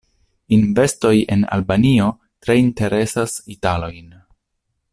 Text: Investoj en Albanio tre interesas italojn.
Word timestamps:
Investoj 0.55 1.11
en 1.35 1.43
Albanio 1.57 2.07
tre 2.47 2.57
interesas 2.63 3.37
italojn. 3.57 4.09